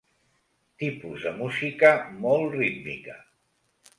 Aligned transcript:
Tipus 0.83 1.25
de 1.27 1.33
música 1.41 1.91
molt 2.25 2.57
rítmica. 2.61 3.21